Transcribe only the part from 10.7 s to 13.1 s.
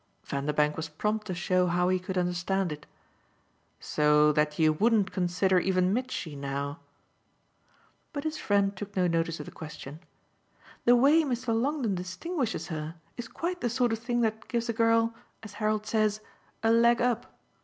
"The way Mr. Longdon distinguishes her